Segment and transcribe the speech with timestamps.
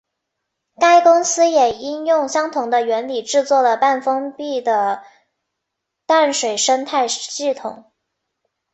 [0.79, 5.03] 该公司也应用相同的原理制作了半封闭的
[6.07, 7.85] 淡水生态系统。